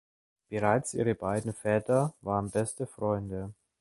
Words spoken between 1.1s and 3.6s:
beiden Väter waren beste Freunde.